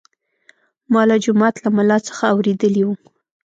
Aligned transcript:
ما 0.91 1.01
له 1.09 1.15
جومات 1.25 1.55
له 1.63 1.69
ملا 1.77 1.97
څخه 2.07 2.23
اورېدلي 2.33 2.83
وو. 2.85 2.93